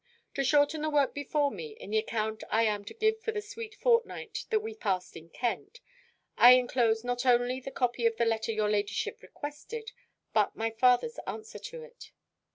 [0.33, 3.39] To shorten the work before me, in the account I am to give of the
[3.39, 5.79] sweet fortnight that we passed in Kent,
[6.35, 9.91] I enclose not only the copy of the letter your ladyship requested,
[10.33, 12.13] but my father's answer to it.